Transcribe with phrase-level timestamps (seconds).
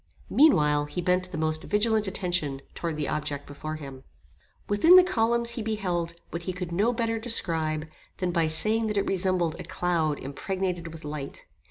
[0.31, 4.03] Meanwhile he bent the most vigilant attention towards the object before him.
[4.67, 7.85] Within the columns he beheld what he could no better describe,
[8.17, 11.45] than by saying that it resembled a cloud impregnated with light.